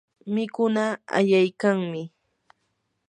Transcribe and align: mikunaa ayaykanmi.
mikunaa 0.33 0.93
ayaykanmi. 1.19 2.01